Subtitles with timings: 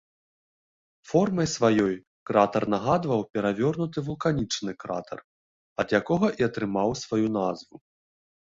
[1.09, 1.93] Формай сваёй
[2.29, 5.19] кратар нагадваў перавернуты вулканічны кратар,
[5.85, 7.75] ад якога і атрымаў сваю назву.